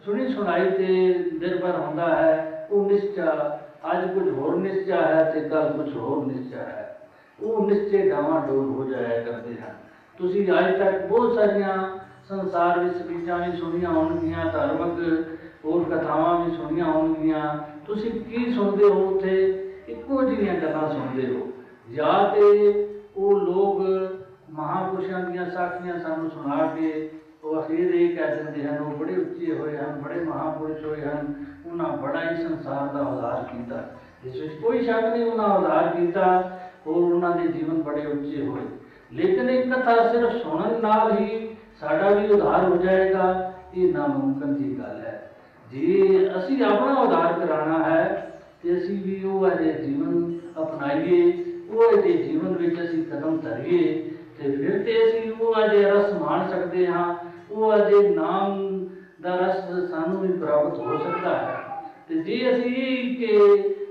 ਸੁਣੀ 0.06 0.28
ਸੁਣਾਈ 0.28 0.70
ਤੇ 0.70 1.16
ਨਿਰਭਰ 1.42 1.72
ਹੁੰਦਾ 1.72 2.16
ਹੈ, 2.16 2.68
ਉਹ 2.72 2.86
ਨਿਸ਼ਚਾ 2.86 3.60
ਅੱਜ 3.92 4.14
ਕੁਝ 4.14 4.30
ਹੋਰ 4.30 4.56
ਨਿਸ਼ਚਾ 4.56 4.96
ਹੈ 4.96 5.32
ਤੇ 5.34 5.42
ਕੱਲ 5.42 5.72
ਕੁਝ 5.72 5.96
ਹੋਰ 5.98 6.26
ਨਿਸ਼ਚਾ 6.26 6.58
ਹੈ। 6.58 6.98
ਉਹ 7.44 7.68
ਨਿਸ਼ਚੇ 7.68 8.10
ਡਾਵਾਂ 8.10 8.48
ਡੋਲ 8.48 8.70
ਹੋ 8.70 8.84
ਜਾਇਆ 8.84 9.24
ਕਰਦੇ 9.24 9.54
ਹਨ। 9.54 9.87
ਤੁਸੀਂ 10.18 10.48
ਅੱਜ 10.60 10.78
ਤੱਕ 10.80 11.06
ਬਹੁਤ 11.06 11.36
ਸਾਰੀਆਂ 11.36 11.74
ਸੰਸਾਰ 12.30 12.80
ਵਿੱਚ 12.80 12.96
ਸਪੀਚਾਂ 12.96 13.38
ਵੀ 13.40 13.58
ਸੁਣੀਆਂ 13.58 13.90
ਹੋਣਗੀਆਂ, 13.90 14.46
ਧਾਰਮਿਕ 14.46 15.28
ਹੋਰ 15.66 15.84
ਕਥਾਵਾਂ 15.84 16.46
ਵੀ 16.46 16.56
ਸੁਣੀਆਂ 16.56 16.86
ਹੋਣਗੀਆਂ। 16.86 17.58
ਤੁਸੀਂ 17.88 18.12
ਕੀ 18.12 18.54
ਸੁਣਦੇ 18.54 18.84
ਹੋ 18.84 19.08
ਉੱਥੇ? 19.10 19.64
ਇੱਕੋ 19.88 20.24
ਜਿਹੀਆਂ 20.24 20.56
ਗੱਲਾਂ 20.56 20.90
ਸੁਣਦੇ 20.90 21.36
ਹੋ। 21.36 21.48
ਜਾਂ 21.94 22.36
ਤੇ 22.36 22.72
ਉਹ 23.18 23.40
ਲੋਕ 23.40 23.81
ਮਹਾਪੁਰਸ਼ਾਂ 24.50 25.19
ਦੀਆਂ 25.19 25.50
ਸਾਖੀਆਂ 25.50 26.00
ਸਾਨੂੰ 26.00 26.30
ਸੁਣਾ 26.30 26.66
ਕੇ 26.68 27.12
ਉਹ 27.44 27.62
ਅਖੀਰ 27.62 27.94
ਇਹ 27.94 28.18
ਕਹਿ 28.18 28.36
ਦਿੰਦੇ 28.36 28.64
ਹਨ, 28.68 28.78
ਉਹ 28.78 28.92
ਬੜੇ 28.92 29.16
ਉੱਚੇ 29.16 29.60
ਹੋਏ 29.60 29.78
ਹਨ, 29.78 30.02
ਬੜੇ 30.06 30.19
ਮਹਾਪੁਰਸ਼ 30.19 30.86
ਹੋਏ 30.86 31.02
ਹਨ, 31.02 31.46
ਉਹਨਾਂ 31.66 31.98
ਬੜਾ 31.98 32.31
ਹੀ 32.31 32.44
ਸੰਸਾਰ 32.44 32.94
ਦਾ 32.94 33.02
ਉਧਾਰ 33.02 33.44
ਕੀਤਾ। 33.44 33.90
ਇਸ 34.25 34.42
ਵਿੱਚ 34.42 34.54
ਕੋਈ 34.54 34.86
ਸ਼ੱਕ 34.86 35.06
ਨਹੀਂ, 35.06 35.31
ਉਹਨਾਂ 35.31 35.48
ਉਧਾਰ 35.48 35.88
ਕੀਤਾ 35.88 36.60
ਔਰ 36.88 36.96
ਉਹਨਾਂ 36.96 37.36
ਦੇ 37.36 37.48
ਜੀਵਨ 37.48 37.81
ਬੜੇ 37.81 38.06
ਉੱਚੇ 38.06 38.46
ਹੋਏ। 38.48 38.62
ਲੇਕਿਨ 39.13 39.50
ਇਹ 39.50 39.71
ਕਥਾ 39.71 40.12
ਸਿਰਫ 40.12 40.31
ਸੁਣਨ 40.31 40.81
ਨਾਲ 40.81 41.12
ਹੀ 41.19 41.56
ਸਾਡਾ 41.80 42.09
ਵੀ 42.09 42.27
ਉਧਾਰ 42.27 42.63
ਹੋ 42.63 42.75
ਜਾਏਗਾ, 42.77 43.54
ਇਹ 43.77 43.94
ਨਾਮੁਮਕਿਨ 43.94 44.54
ਦੀ 44.54 44.80
ਗੱਲ 44.80 44.98
ਹੈ। 44.98 45.31
ਜੇ 45.71 46.30
ਅਸੀਂ 46.38 46.63
ਆਪਣਾ 46.63 46.94
ਉਧਾਰ 46.94 47.33
ਕਰਾਉਣਾ 47.33 47.83
ਹੈ, 47.83 48.31
ਤੇ 48.63 48.77
ਅਸੀਂ 48.77 49.04
ਵੀ 49.04 49.24
ਉਹ 49.24 49.48
ਅਜੇ 49.48 49.74
ਜੀਵਨ 49.74 50.39
ਅਪਣਾਈਏ, 50.62 51.44
ਉਹ 51.69 52.00
ਅਜੇ 52.00 52.13
ਜੀਵਨ 52.13 52.54
ਵਿੱਚ 52.54 52.81
ਅਸੀਂ 52.83 53.04
ਕਦਮ 53.04 53.38
ਧਰੀਏ, 53.38 54.09
ਤੇ 54.38 54.51
ਫਿਰ 54.51 54.83
ਤੇ 54.83 55.06
ਅਸੀਂ 55.06 55.31
ਉਹ 55.31 55.56
ਅਜੇ 55.65 55.83
ਰਸ 55.83 56.13
ਮਾਣ 56.13 56.50
ਸਕਦੇ 56.50 56.88
ਹਾਂ, 56.88 57.15
ਉਹ 57.51 57.75
ਅਜੇ 57.75 58.09
ਨਾਮ 58.09 58.86
ਦਾ 59.21 59.36
ਰਸ 59.36 59.89
ਸਾਨੂੰ 59.89 60.21
ਵੀ 60.21 60.33
ਪ੍ਰਾਪਤ 60.33 60.77
ਹੋ 60.77 60.98
ਸਕਦਾ 60.98 61.30
ਹੈ। 61.30 61.57
ਤੇ 62.09 62.15
ਜੇ 62.15 62.56
ਅਸੀਂ 62.56 63.15
ਕਿ 63.18 63.38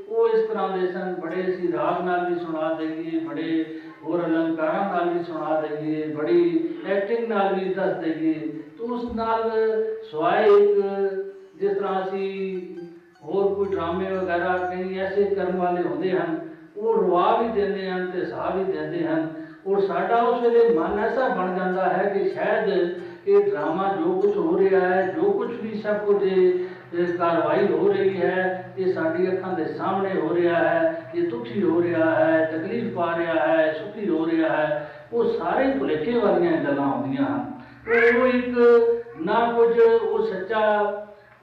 ਉਹ 0.09 0.29
ਇਸ 0.29 0.49
ਤਰ੍ਹਾਂ 0.49 0.79
ਦੇ 0.79 0.87
ਸਨ, 0.87 1.15
ਬੜੇ 1.21 1.41
ਅਸੀਂ 1.41 1.73
ਰਾਗ 1.73 2.05
ਨਾਲ 2.05 2.35
ਵੀ 2.35 2.39
ਸੁਣਾ 2.39 2.73
ਦੇਈਏ, 2.73 3.19
ਬੜੇ 3.19 3.81
ਹੋਰ 4.07 4.25
ਅਲੰਕਾਰਾਂ 4.25 4.85
ਨਾਲ 4.93 5.09
ਵੀ 5.11 5.23
ਸੁਣਾ 5.25 5.61
ਦੇਈਏ, 5.61 6.07
ਬੜੀ 6.07 6.69
ਐਕਟਿੰਗ 6.87 7.29
ਨਾਲ 7.29 7.55
ਵੀ 7.55 7.75
ਦੱਸ 7.75 7.97
ਦੇਈਏ। 7.97 8.35
ਤਾਂ 8.79 8.87
ਉਸ 8.87 9.05
ਨਾਲ 9.15 9.51
ਸਵਾਏ 10.11 10.51
ਇੱਕ, 10.51 10.81
ਜਿਸ 11.57 11.77
ਤਰ੍ਹਾਂ 11.77 12.03
ਅਸੀਂ 12.03 12.61
ਹੋਰ 13.25 13.55
ਕੋਈ 13.55 13.67
ਡਰਾਮੇ 13.67 14.11
ਵਗੈਰਾ 14.11 14.57
ਕਈ 14.59 14.99
ਐਸੇ 14.99 15.25
ਕਰਮ 15.25 15.57
ਵਾਲੇ 15.57 15.83
ਹੁੰਦੇ 15.83 16.11
ਹਨ, 16.11 16.39
ਉਹ 16.77 16.95
ਰਵਾ 16.95 17.37
ਵੀ 17.37 17.49
ਦਿੰਦੇ 17.61 17.91
ਹਨ 17.91 18.11
ਤੇ 18.11 18.25
ਸਾਹ 18.25 18.57
ਵੀ 18.57 18.65
ਦਿੰਦੇ 18.73 19.07
ਹਨ। 19.07 19.29
ਔਰ 19.67 19.81
ਸਾਡਾ 19.81 20.17
ਉਸ 20.17 20.43
ਵੇਲੇ 20.43 20.69
ਮਨ 20.69 20.99
ਐਸਾ 20.99 21.29
ਬਣ 21.29 21.57
ਜਾਂਦਾ 21.57 21.89
ਹੈ 21.89 22.09
ਕਿ 22.09 22.29
ਸ਼ਾਇਦ 22.29 22.69
ਇਹ 23.29 23.51
ਡਰਾਮਾ 23.51 23.89
ਜੋ 23.93 24.21
ਕੁਝ 24.21 24.37
ਹੋ 24.37 24.59
ਰਿਹਾ 24.59 24.81
ਹੈ, 24.81 25.15
ਜੋ 25.17 25.31
ਕੁਝ 25.31 25.51
ਵੀ 25.61 25.79
ਸਭ 25.79 25.97
ਕੁਝ 25.97 26.23
ਇਹ 26.95 26.99
ਇਹ 26.99 27.19
ਕਾਰਵਾਈ 27.19 27.67
ਹੋ 27.67 27.89
ਰਹੀ 27.89 28.23
ਹੈ 28.23 28.73
ਇਹ 28.79 28.93
ਸਾਡੀ 28.93 29.33
ਅੱਖਾਂ 29.33 29.53
ਦੇ 29.53 29.65
ਸਾਹਮਣੇ 29.65 30.21
ਹੋ 30.21 30.35
ਰਿਹਾ 30.35 30.55
ਹੈ 30.55 31.11
ਇਹ 31.15 31.29
ਦੁਖੀ 31.29 31.63
ਹੋ 31.63 31.83
ਰਿਹਾ 31.83 32.15
ਹੈ 32.15 32.51
ਤਕਲੀਫ 32.53 32.95
ਪਾ 32.95 33.15
ਰਿਹਾ 33.19 33.47
ਹੈ 33.47 33.73
ਸੁਖੀ 33.73 34.09
ਹੋ 34.09 34.27
ਰਿਹਾ 34.27 34.57
ਹੈ 34.57 34.91
ਉਹ 35.13 35.25
ਸਾਰੇ 35.25 35.71
ਭੁਲੇਖੇ 35.79 36.19
ਵਾਲੀਆਂ 36.19 36.53
ਗੱਲਾਂ 36.53 36.87
ਹੁੰਦੀਆਂ 36.87 37.27
ਹਨ। 37.27 37.53
ਉਹ 38.21 38.27
ਇੱਕ 38.27 38.55
ਨਾ 39.21 39.53
ਕੁਝ 39.53 39.81
ਉਹ 39.81 40.27
ਸੱਚਾ 40.27 40.61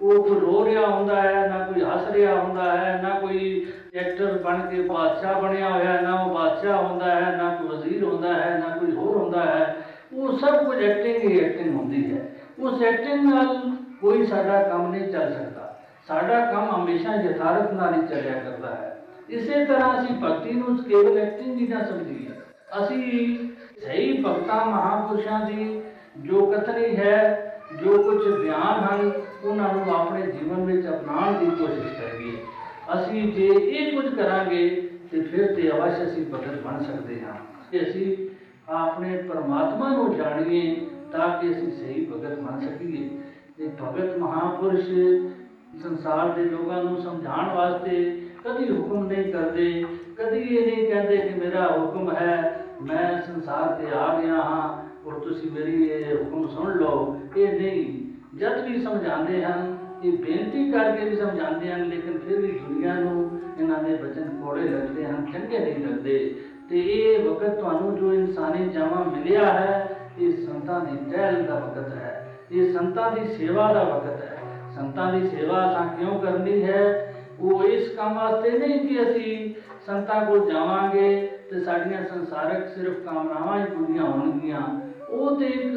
ਉਹ 0.02 0.24
ਕੋਈ 0.24 0.40
ਰੋ 0.40 0.66
ਰਿਹਾ 0.66 0.88
ਹੁੰਦਾ 0.88 1.22
ਹੈ 1.22 1.48
ਨਾ 1.48 1.60
ਕੋਈ 1.60 1.82
ਹੱਸ 1.82 2.12
ਰਿਹਾ 2.12 2.36
ਹੁੰਦਾ 2.36 2.78
ਹੈ 2.78 3.00
ਨਾ 3.04 3.10
ਕੋਈ 3.10 3.68
ਐਕਟਰ 3.96 4.38
ਬਣ 4.38 4.62
ਕੇ 4.62 4.82
ਬਾਦਸ਼ਾਹ 4.82 5.42
ਬਣਿਆ 5.42 5.70
ਹੋਇਆ 5.70 5.94
ਹੈ, 5.94 6.02
ਨਾ 6.02 6.24
ਉਹ 6.24 6.34
ਬਾਦਸ਼ਾਹ 6.34 6.84
ਹੁੰਦਾ 6.84 7.16
ਹੈ 7.16 7.38
ਨਾ 7.38 7.56
ਕੋਈ 7.56 7.68
ਵਜ਼ੀਰ 7.68 8.04
ਹੁੰਦਾ 8.04 8.34
ਹੈ 8.34 8.64
ਨਾ 8.68 8.78
ਕੋਈ 8.78 8.92
ਹੋਰ 8.92 9.18
ਹੁੰਦਾ 9.18 9.42
ਹੈ। 9.42 9.76
ਉਹ 10.14 10.38
ਸਭ 10.38 10.66
ਕੁਝ 10.66 10.84
ਐਕਟਿੰਗ 10.84 11.32
ਹੀ 11.32 11.40
ਐਕਟਿੰਗ 11.40 11.76
ਹੁੰਦੀ 11.76 12.14
ਹੈ। 12.14 12.30
ਉਸ 12.60 12.82
ਐਕਟਿੰਗ 12.82 13.34
ਨਾਲ 13.34 13.73
ਕੋਈ 14.04 14.26
ਸਾਡਾ 14.26 14.64
ਕੰਮ 14.64 14.92
ਨਹੀਂ 14.92 15.12
ਚੱਲ 15.12 15.34
ਸਕਦਾ। 15.34 15.80
ਸਾਡਾ 16.08 16.46
ਕੰਮ 16.46 16.70
ਹਮੇਸ਼ਾ 16.70 17.16
ਯਥਾਰਥ 17.16 17.74
ਨਾਲ 17.74 17.94
ਹੀ 17.94 18.08
ਚੱਲਿਆ 18.08 18.40
ਕਰਦਾ 18.40 18.76
ਹੈ। 18.76 19.06
ਇਸੇ 19.30 19.66
ਤਰ੍ਹਾਂ 19.66 20.00
ਅਸੀਂ 20.00 20.16
ਭਗਤੀ 20.16 20.52
ਨੂੰ 20.52 20.78
ਕੇਵਲ 20.78 21.18
ਐਕਟਿੰਗ 21.18 21.58
ਦੀ 21.58 21.68
ਨਾ 21.68 21.84
ਸਮਝੀਏ। 21.84 22.30
ਅਸੀਂ 22.84 23.38
ਸਹੀ 23.86 24.24
ਭਗਤਾਂ, 24.24 24.66
ਮਹਾਪੁਰਸ਼ਾਂ 24.66 25.50
ਦੀ 25.50 25.82
ਜੋ 26.18 26.46
ਕਥਨੀ 26.46 26.96
ਹੈ, 26.96 27.50
ਜੋ 27.84 28.04
ਕੁਝ 28.04 28.28
ਬਿਆਨ 28.42 28.84
ਹਨ, 28.84 29.12
ਉਹਨਾਂ 29.44 29.74
ਨੂੰ 29.74 29.96
ਆਪਣੇ 29.96 30.22
ਜੀਵਨ 30.22 30.66
ਵਿੱਚ 30.66 30.88
ਅਪਣਾਉਣ 30.88 31.38
ਦੀ 31.38 31.46
ਕੋਸ਼ਿਸ਼ 31.46 31.94
ਕਰੀਏ। 31.94 32.38
ਅਸੀਂ 32.94 33.34
ਜੇ 33.34 33.48
ਇਹ 33.48 33.94
ਕੁਝ 33.94 34.16
ਕਰਾਂਗੇ, 34.16 34.90
ਤੇ 35.12 35.22
ਫਿਰ 35.22 35.56
ਤੇ 35.56 35.72
ਅਵਸ਼ 35.72 36.04
ਅਸੀਂ 36.04 36.26
ਭਗਤ 36.26 36.62
ਬਣ 36.62 36.84
ਸਕਦੇ 36.84 37.22
ਹਾਂ। 37.22 37.34
ਕਿ 37.72 37.82
ਅਸੀਂ 37.82 38.30
ਆਪਣੇ 38.70 39.18
ਪਰਮਾਤਮਾ 39.18 39.90
ਨੂੰ 39.90 40.16
ਜਾਣੀਏ, 40.16 40.88
ਤਾਂ 41.12 41.42
ਕਿ 41.42 41.52
ਅਸੀਂ 41.52 41.72
ਸਹੀ 41.72 42.06
ਭਗਤ 42.06 42.40
ਬਣ 42.40 42.60
ਸਕੀਏ। 42.60 43.10
ਤੇ 43.58 43.68
ਭਗਤ 43.68 44.18
ਮਹਾਪੁਰਸ਼ 44.18 44.88
ਸੰਸਾਰ 45.84 46.30
ਦੇ 46.30 46.46
ਲੋਕਾਂ 46.46 46.84
ਨੂੰ 46.84 46.98
ਸਮਝਾਉਣ 46.98 47.56
ਵਾਸਤੇ 47.56 48.22
ਕਦੀ 48.46 48.78
ਹੁਕਮ 48.78 49.08
ਨਹੀਂ 49.08 49.34
ਕਰਦੇ, 49.34 49.86
ਕਦੀ 50.16 50.40
ਇਹ 50.40 50.76
ਨਹੀਂ 50.76 50.88
ਕਹਿੰਦੇ 50.88 51.18
ਕਿ 51.18 51.40
ਮੇਰਾ 51.40 51.78
ਹੁਕਮ 51.78 52.16
ਹੈ, 52.16 52.66
ਮੈਂ 52.82 53.22
ਸੰਸਾਰ 53.22 53.82
ਤੇ 53.82 53.88
ਆ 53.96 54.22
ਗਿਆ 54.22 54.34
ਹਾਂ 54.34 54.84
ਔਰ 55.08 55.14
ਤੁਸੀਂ 55.14 55.52
ਮੇਰੀ 55.52 55.84
ਇਹ 55.84 56.16
ਹੁਕਮ 56.16 56.48
ਸੁਣ 56.48 56.74
ਲਓ। 56.74 57.20
ਇਹ 57.38 57.62
ਨਹੀਂ। 57.62 58.04
ਜਦ 58.38 58.66
ਵੀ 58.66 58.82
ਸਮਝਾਉਂਦੇ 58.82 59.46
ਹਨ, 59.46 59.78
ਇਹ 60.04 60.12
ਬੇਨਤੀ 60.12 60.72
ਕਰਕੇ 60.72 61.10
ਵੀ 61.10 61.16
ਸਮਝਾਉਂਦੇ 61.16 61.72
ਹਨ, 61.72 61.84
ਲੇਕਿਨ 61.84 62.18
ਫਿਰ 62.18 62.42
ਵੀ 62.42 62.48
ਦੁਨੀਆ 62.48 62.94
ਨੂੰ 62.94 63.42
ਇਹਨਾਂ 63.60 63.84
ਦੇ 63.84 63.96
ਬਚਨ 63.96 64.42
ਕੋੜੇ 64.44 64.64
ਲੱਗਦੇ 64.64 65.06
ਹਨ, 65.06 65.26
ਚੰਗੇ 65.34 65.60
ਨਹੀਂ 65.60 65.88
ਲੱਗਦੇ। 65.88 66.36
ਤੇ 66.70 66.80
ਇਹ 66.80 67.30
ਵਕਤ 67.30 67.60
ਤੁਹਾਨੂੰ 67.60 67.96
ਜੋ 67.96 68.14
ਇਨਸਾਨੀ 68.14 68.70
ਜਾਮਾ 68.70 69.04
ਮਿਲਿਆ 69.04 69.54
ਹੈ, 69.54 69.98
ਇਹ 70.20 70.34
ਸੰਤਾਂ 70.46 70.82
ਦੀ 70.82 71.12
ਟਹਿਲ 71.12 71.44
ਦਾ 71.44 71.60
ਵਕਤ 71.60 71.96
ਹੈ। 71.96 72.33
ਇਹ 72.52 72.74
ਸੰਤਾਂ 72.74 73.12
ਦੀ 73.12 73.28
ਸੇਵਾ 73.28 73.74
ਦਾ 73.74 73.84
ਵਕਤ 73.84 74.22
ਹੈ। 74.22 74.38
ਸੰਤਾਂ 74.76 75.14
ਦੀ 75.14 75.28
ਸੇਵਾ 75.28 75.56
ਤਾਂ 75.56 75.98
ਕਿਉਂ 75.98 76.20
ਕਰਨੀ 76.20 76.64
ਹੈ? 76.64 77.14
ਉਹ 77.40 77.64
ਇਸ 77.64 77.90
ਕੰਮ 77.90 78.14
ਵਾਸਤੇ 78.14 78.52
ਨਹੀਂ 78.52 78.80
ਕਿ 78.80 79.12
ਅਸੀਂ 79.12 79.54
ਸੰਤਾਂ 79.86 80.26
ਕੋਲ 80.26 80.54
ਜਾਵਾਂਗੇ 80.54 81.32
ਤੇ 81.52 81.60
ਸਾਡੀਆਂ 81.60 82.06
ਸੰਸਾਰਿਕ 82.06 82.68
ਸਿਰਫ 82.68 82.94
ਕਾਮਨਾਵਾਂ 82.94 83.60
ਹੀ 83.60 83.66
ਪੂਰੀਆਂ 83.66 84.04
ਹੋਣਗੀਆਂ। 84.04 84.92
ਉਹ 85.10 85.40
ਤੇ 85.40 85.46
ਇੱਕ 85.46 85.74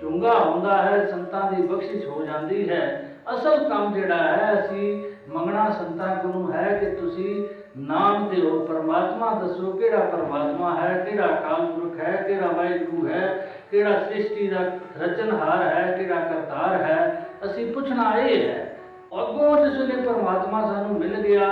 ਚੁੰਗਾ 0.00 0.38
ਹੁੰਦਾ 0.38 0.82
ਹੈ, 0.82 1.06
ਸੰਤਾਂ 1.06 1.52
ਦੀ 1.52 1.62
ਬਖਸ਼ਿਸ਼ 1.62 2.06
ਹੋ 2.06 2.22
ਜਾਂਦੀ 2.22 2.68
ਹੈ। 2.68 3.10
ਅਸਲ 3.34 3.68
ਕੰਮ 3.68 3.92
ਜਿਹੜਾ 3.92 4.16
ਹੈ, 4.16 4.60
ਅਸੀਂ 4.60 5.12
ਮੰਗਣਾ 5.32 5.70
ਸੰਤਾਂ 5.70 6.16
ਕੋਲੋਂ 6.16 6.52
ਹੈ 6.52 6.78
ਕਿ 6.78 6.86
ਤੁਸੀਂ 6.86 7.46
ਨਾਮ 7.78 8.28
ਤੇ 8.28 8.40
ਹੋ 8.40 8.66
ਪਰਮਾਤਮਾ 8.66 9.34
ਦੱਸੋ 9.34 9.72
ਕਿਹੜਾ 9.72 10.00
ਪਰਮਾਤਮਾ 10.00 10.80
ਹੈ, 10.80 11.06
ਕਿਹੜਾ 11.10 11.26
ਅਕਾਲ 11.26 11.66
ਪੁਰਖ 11.66 12.00
ਹੈ, 12.00 12.24
ਕਿਹੜਾ 12.28 12.46
ਵਾਹਿਗੁਰੂ 12.46 13.08
ਹੈ। 13.08 13.50
ਕਿਹੜਾ 13.70 13.98
ਸ੍ਰਿਸ਼ਟੀ 14.02 14.46
ਦਾ 14.48 14.60
ਰਚਨਹਾਰ 15.00 15.62
ਹੈ, 15.62 15.96
ਕਿਹੜਾ 15.98 16.20
ਕਰਤਾਰ 16.22 16.82
ਹੈ, 16.82 17.26
ਅਸੀਂ 17.44 17.72
ਪੁੱਛਣਾ 17.72 18.12
ਇਹ 18.18 18.48
ਹੈ, 18.48 18.76
ਅੱਗੋਂ 19.14 19.56
ਜਿਸ 19.64 19.80
ਵੇਲੇ 19.80 20.02
ਪਰਮਾਤਮਾ 20.02 20.62
ਸਾਨੂੰ 20.66 20.98
ਮਿਲ 20.98 21.20
ਗਿਆ, 21.22 21.48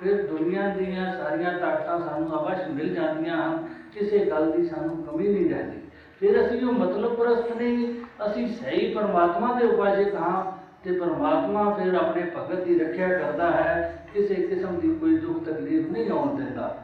ਫਿਰ 0.00 0.22
ਦੁਨੀਆ 0.22 0.68
ਦੀਆਂ 0.68 1.12
ਸਾਰੀਆਂ 1.12 1.52
ਤਾਕਤਾਂ 1.58 1.98
ਸਾਨੂੰ 2.00 2.28
ਅਵਸ਼ 2.38 2.68
ਮਿਲ 2.68 2.94
ਜਾਂਦੀਆਂ 2.94 3.36
ਹਨ, 3.36 3.68
ਕਿਸੇ 3.94 4.24
ਗੱਲ 4.26 4.50
ਦੀ 4.52 4.66
ਸਾਨੂੰ 4.66 4.96
ਕਮੀ 5.04 5.28
ਨਹੀਂ 5.28 5.48
ਰਹਿੰਦੀ। 5.50 5.78
ਫਿਰ 6.20 6.40
ਅਸੀਂ 6.40 6.66
ਉਹ 6.66 6.72
ਮਤਲਬ 6.72 7.14
ਪ੍ਰਸਤ 7.14 7.56
ਨਹੀਂ, 7.56 7.94
ਅਸੀਂ 8.26 8.46
ਸਹੀ 8.48 8.92
ਪਰਮਾਤਮਾ 8.94 9.54
ਦੇ 9.54 9.66
ਉਪਾਸ਼ਕ 9.66 10.14
ਹਾਂ 10.14 10.44
ਤੇ 10.84 10.92
ਪਰਮਾਤਮਾ 10.92 11.70
ਫਿਰ 11.70 11.94
ਆਪਣੇ 11.94 12.22
ਭਗਤ 12.36 12.64
ਦੀ 12.64 12.78
ਰੱਖਿਆ 12.78 13.08
ਕਰਦਾ 13.08 13.50
ਹੈ, 13.50 14.04
ਕਿਸੇ 14.14 14.34
ਕਿਸਮ 14.34 14.78
ਦੀ 14.80 14.94
ਕੋਈ 14.94 15.16
ਦੁੱਖ 15.16 15.44
ਤਕਲੀਫ 15.44 15.90
ਨਹੀਂ 15.90 16.10
ਆਉਣ 16.10 16.36
ਦਿੰਦਾ। 16.36 16.76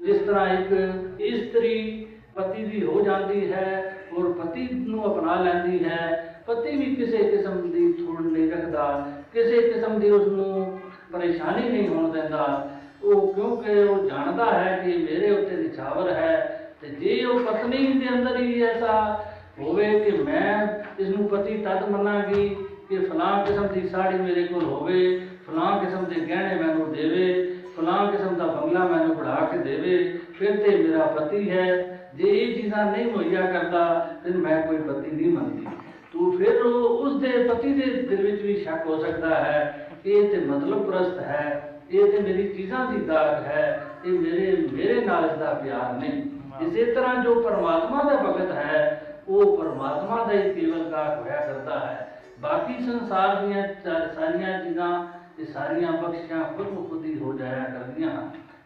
ਜਿਸ 0.00 0.16
ਤਰ੍ਹਾਂ 0.16 0.46
ਇੱਕ 0.48 1.20
ਇਸਤਰੀ 1.20 2.06
ਪਤੀ 2.34 2.64
ਦੀ 2.64 2.82
ਹੋ 2.82 3.00
ਜਾਂਦੀ 3.00 3.52
ਹੈ 3.52 3.96
ਔਰ 4.18 4.32
ਪਤੀ 4.32 4.68
ਨੂੰ 4.72 5.04
ਅਪਣਾ 5.06 5.34
ਲੈਂਦੀ 5.42 5.84
ਹੈ, 5.84 6.42
ਪਤੀ 6.46 6.76
ਵੀ 6.76 6.94
ਕਿਸੇ 6.94 7.18
ਕਿਸਮ 7.24 7.60
ਦੀ 7.70 7.92
ਥੋੜ 7.92 8.20
ਨਹੀਂ 8.20 8.50
ਰੱਖਦਾ, 8.50 9.12
ਕਿਸੇ 9.32 9.60
ਕਿਸਮ 9.62 9.98
ਦੀ 10.00 10.10
ਉਸ 10.10 10.26
ਨੂੰ 10.28 10.80
ਪਰੇਸ਼ਾਨੀ 11.12 11.68
ਨਹੀਂ 11.68 11.88
ਹੋਣ 11.88 12.10
ਦਿੰਦਾ। 12.12 12.70
ਉਹ 13.04 13.32
ਕਿਉਂਕਿ 13.34 13.78
ਉਹ 13.78 14.04
ਜਾਣਦਾ 14.08 14.44
ਹੈ 14.52 14.76
ਕਿ 14.84 14.96
ਮੇਰੇ 14.96 15.30
ਉੱਤੇ 15.30 15.56
ਨਿਛਾਵਰ 15.56 16.10
ਹੈ 16.10 16.36
ਤੇ 16.80 16.88
ਜੇ 16.88 17.24
ਉਹ 17.24 17.40
ਪਤਨੀ 17.40 17.86
ਦੇ 17.92 18.08
ਅੰਦਰ 18.08 18.38
ਹੀ 18.40 18.62
ਐਸਾ 18.62 19.24
ਹੋਵੇ 19.58 19.88
ਕਿ 20.00 20.10
ਮੈਂ 20.22 20.66
ਇਸ 20.98 21.08
ਨੂੰ 21.08 21.28
ਪਤੀ 21.28 21.56
ਤਦ 21.58 21.88
ਮੰਨਾਂਗੀ 21.90 22.48
ਕਿ 22.88 22.98
ਫਲਾਂ 22.98 23.44
ਕਿਸਮ 23.44 23.66
ਦੀ 23.66 23.88
ਸਾੜੀ 23.88 24.18
ਮੇਰੇ 24.18 24.42
ਕੋਲ 24.44 24.64
ਹੋਵੇ 24.64 25.20
ਫਲਾਂ 25.46 25.78
ਕਿਸਮ 25.80 26.04
ਦੇ 26.04 26.20
ਗਹਿਣੇ 26.20 26.62
ਮੈਨੂੰ 26.62 26.92
ਦੇਵੇ 26.92 27.56
ਫਲਾਂ 27.76 28.06
ਕਿਸਮ 28.12 28.34
ਦਾ 28.34 28.46
ਬੰਗਲਾ 28.46 28.84
ਮੈਨੂੰ 28.84 29.16
ਬਣਾ 29.16 29.34
ਕੇ 29.52 29.58
ਦੇਵੇ, 29.58 30.18
ਫਿਰ 30.38 30.56
ਤੇ 30.56 30.76
ਮੇਰਾ 30.76 31.06
ਪਤੀ 31.06 31.50
ਹੈ। 31.50 31.93
ਜੇ 32.16 32.28
ਇਹ 32.28 32.54
ਚੀਜ਼ਾਂ 32.54 32.84
ਨਹੀਂ 32.86 33.10
ਮੁਹੱਈਆ 33.12 33.46
ਕਰਦਾ 33.50 33.84
ਫਿਰ 34.24 34.36
ਮੈਂ 34.36 34.60
ਕੋਈ 34.62 34.76
ਪਤੀ 34.78 35.10
ਨਹੀਂ 35.10 35.32
ਮੰਨਦੀ। 35.32 35.66
ਤੂੰ 36.12 36.36
ਫਿਰ 36.38 36.62
ਉਹ 36.62 36.98
ਉਸ 36.98 37.20
ਦੇ 37.20 37.28
ਪਤੀ 37.48 37.72
ਦੇ 37.74 37.86
ਦਿਲ 38.02 38.22
ਵਿੱਚ 38.22 38.42
ਵੀ 38.42 38.56
ਸ਼ੱਕ 38.56 38.86
ਹੋ 38.86 38.98
ਸਕਦਾ 38.98 39.34
ਹੈ 39.34 39.88
ਕਿ 40.04 40.10
ਇਹ 40.10 40.28
ਤੇ 40.30 40.44
ਮਤਲਬ 40.46 40.84
ਪ੍ਰਸਤ 40.86 41.18
ਹੈ 41.20 41.80
ਇਹ 41.90 42.12
ਤੇ 42.12 42.20
ਮੇਰੀ 42.20 42.48
ਚੀਜ਼ਾਂ 42.48 42.84
ਦੀ 42.92 43.00
ਦਾਗ 43.00 43.46
ਹੈ 43.46 43.64
ਇਹ 44.04 44.12
ਮੇਰੇ 44.12 44.68
ਮੇਰੇ 44.72 45.00
ਨਾਲ 45.00 45.24
ਇਸ 45.24 45.38
ਦਾ 45.38 45.52
ਪਿਆਰ 45.54 45.92
ਨਹੀਂ। 45.94 46.22
ਇਸੇ 46.60 46.84
ਤਰ੍ਹਾਂ 46.84 47.22
ਜੋ 47.24 47.34
ਪਰਮਾਤਮਾ 47.34 48.02
ਦਾ 48.02 48.16
ਭਗਤ 48.22 48.52
ਹੈ 48.52 48.80
ਉਹ 49.28 49.56
ਪਰਮਾਤਮਾ 49.56 50.24
ਦਾ 50.24 50.32
ਹੀ 50.32 50.52
ਕੇਵਲ 50.54 50.90
ਕਾਕ 50.90 51.20
ਹੋਇਆ 51.20 51.40
ਕਰਦਾ 51.46 51.78
ਹੈ। 51.80 52.20
ਬਾਕੀ 52.40 52.84
ਸੰਸਾਰ 52.84 53.44
ਦੀਆਂ 53.46 53.66
ਸਾਰੀਆਂ 54.14 54.58
ਚੀਜ਼ਾਂ 54.64 54.90
ਇਹ 55.38 55.46
ਸਾਰੀਆਂ 55.46 55.92
ਬਖਸ਼ੀਆਂ 55.92 56.42
ਖੁਦ 56.56 56.88
ਖੁਦ 56.88 57.04
ਹੀ 57.04 57.18
ਹੋ 57.18 57.32
ਜਾਇਆ 57.32 57.64
ਕਰਦੀਆਂ 57.74 58.10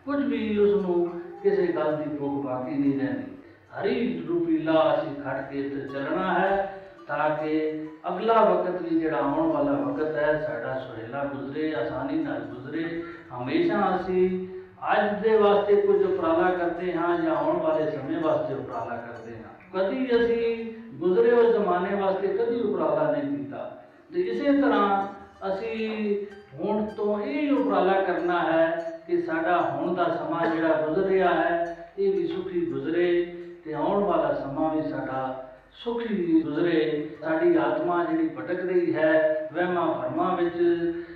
ਕੁਝ 0.05 0.25
ਵੀ 0.25 0.59
ਉਸ 0.59 0.83
ਨੂੰ 0.83 1.09
ਕਿਸੇ 1.43 1.67
ਗੱਲ 1.67 1.97
ਦੀ 1.97 2.17
ਭੁੱਖ 2.17 2.45
ਬਾਕੀ 2.45 2.75
ਨਹੀਂ 2.75 2.99
ਰਹਿੰਦੀ। 3.01 3.37
ਹਰੀ 3.69 4.25
ਰੂਪੀ 4.29 4.59
ਲਾ 4.59 4.97
ਅਸੀਂ 4.99 5.23
ਖੜ 5.23 5.41
ਕੇ 5.51 5.63
ਤੇ 5.63 5.81
ਚੱਲਣਾ 5.93 6.35
ਹੈ, 6.35 6.81
ਤਾਂ 7.07 7.37
ਕਿ 7.37 7.87
ਅਗਲਾ 8.09 8.45
ਵਕਤ 8.45 8.83
ਵੀ 8.83 9.01
ਜਿਹੜਾ 9.01 9.19
ਆਉਣ 9.19 9.53
ਵਾਲਾ 9.53 9.73
ਵਕਤ 9.73 10.17
ਹੈ, 10.17 10.45
ਸਾਡਾ 10.47 10.79
ਸੁਹੇਲਾ 10.79 11.25
ਗੁਜ਼ਰੇ, 11.25 11.75
ਆਸਾਨੀ 11.75 12.19
ਨਾਲ 12.19 12.41
ਗੁਜ਼ਰੇ। 12.41 13.03
ਹਮੇਸ਼ਾ 13.33 13.97
ਅਸੀਂ 13.97 14.49
ਅੱਜ 14.93 15.23
ਦੇ 15.23 15.39
ਵਾਸਤੇ 15.39 15.77
ਕੁਝ 15.77 16.03
ਉਪਰਾਲਾ 16.03 16.51
ਕਰਦੇ 16.51 16.93
ਹਾਂ 16.93 17.19
ਜਾਂ 17.19 17.37
ਆਉਣ 17.37 17.57
ਵਾਲੇ 17.57 17.91
ਸਮੇਂ 17.91 18.21
ਵਾਸਤੇ 18.21 18.55
ਉਪਰਾਲਾ 18.55 18.97
ਕਰਦੇ 18.97 19.33
ਹਾਂ। 19.37 19.53
ਕਦੀ 19.75 20.09
ਅਸੀਂ 20.17 20.73
ਗੁਜ਼ਰੇ 20.95 21.31
ਹੋਏ 21.31 21.53
ਜ਼ਮਾਨੇ 21.53 21.95
ਵਾਸਤੇ 21.95 22.29
ਕਦੀ 22.29 22.61
ਉਪਰਾਲਾ 22.61 23.11
ਨਹੀਂ 23.13 23.37
ਕੀਤਾ। 23.37 23.81
ਤੇ 24.15 24.21
ਇਸੇ 24.21 24.53
ਤਰ੍ਹਾਂ 24.53 25.07
ਅਸੀਂ 25.53 26.27
ਹੁਣ 26.55 26.87
ਤੋਂ 26.97 27.21
ਇਹ 27.21 27.53
ਉਪਰਾਲਾ 27.53 27.93
ਕਰਨਾ 27.93 28.53
ਹੈ 28.53 29.01
ਕਿ 29.07 29.21
ਸਾਡਾ 29.23 29.61
ਹੁਣ 29.61 29.95
ਦਾ 29.95 30.05
ਸਮਾਂ 30.05 30.47
ਜਿਹੜਾ 30.47 30.87
ਗੁਜ਼ਰ 30.87 31.03
ਰਿਹਾ 31.03 31.35
ਹੈ, 31.35 31.77
ਇਹ 31.99 32.13
ਵੀ 32.13 32.27
ਸੁਖੀ 32.27 32.67
ਗੁਜ਼ਰੇ। 32.67 33.35
ਤੇ 33.65 33.75
ਆਉਣ 33.75 34.05
ਵਾਲਾ 34.05 34.33
ਸਮਾਂ 34.35 34.75
ਵੀ 34.75 34.83
ਸਾਡਾ 34.83 35.45
ਸੁਖੀ 35.85 36.43
ਗੁਜ਼ਰੇ। 36.43 37.09
ਸਾਡੀ 37.21 37.57
ਆਤਮਾ 37.57 38.05
ਜਿਹੜੀ 38.05 38.29
ਭਟਕ 38.29 38.61
ਰਹੀ 38.65 38.95
ਹੈ, 38.95 39.49
ਵਹਿਮਾਂ 39.53 39.87
ਭਰਮਾਂ 39.87 40.37
ਵਿੱਚ 40.37 40.57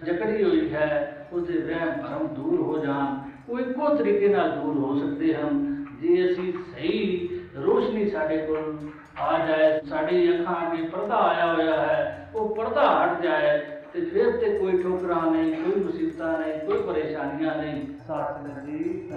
ਜਕੜੀ 0.05 0.45
ਹੋਈ 0.45 0.75
ਹੈ, 0.75 1.27
ਉਹਦੇ 1.33 1.59
ਵਹਿਮ 1.59 1.91
ਭਰਮ 1.91 2.27
ਦੂਰ 2.27 2.61
ਹੋ 2.61 2.79
ਜਾਣ। 2.79 3.17
ਉਹ 3.49 3.59
ਇੱਕੋ 3.59 3.95
ਤਰੀਕੇ 3.95 4.29
ਨਾਲ 4.29 4.51
ਦੂਰ 4.51 4.77
ਹੋ 4.77 4.99
ਸਕਦੇ 4.99 5.35
ਹਨ। 5.35 5.85
ਜੇ 6.01 6.33
ਅਸੀਂ 6.33 6.53
ਸਹੀ 6.53 7.29
ਰੋਸ਼ਨੀ 7.57 8.11
ਸਾਡੇ 8.11 8.39
ਕੋਲ 8.39 8.79
ਆ 9.21 9.47
ਜਾਏ, 9.47 9.81
ਸਾਡੀ 9.81 10.41
ਅੱਖਾਂ 10.41 10.73
ਅੱਗੇ 10.73 10.83
ਪਰਦਾ 10.83 11.17
ਆਇਆ 11.17 11.55
ਹੋਇਆ 11.55 11.83
ਹੈ, 11.83 12.31
ਉਹ 12.35 12.57
ਪਰਦਾ 12.57 13.05
ਹਟ 13.05 13.23
ਜਾਏ, 13.23 13.59
ਤੇ 13.93 14.01
ਫਿਰ 14.01 14.31
ਤੇ 14.31 14.59
ਕੋਈ 14.59 14.83
ਠੋਕਰਾਂ 14.83 15.31
ਨਹੀਂ, 15.31 15.53
ਕੋਈ 15.55 15.83
ਮੁਸੀਬਤਾਂ 15.85 16.39
ਨਹੀਂ, 16.39 16.61
ਕੋਈ 16.61 16.79
ਪਰੇਸ਼ਾਨੀਆਂ 16.79 17.57
ਨਹੀਂ। 17.57 17.87
ਸਾਥ 18.09 18.67
ਜੀ 18.67 19.09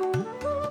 Música 0.00 0.69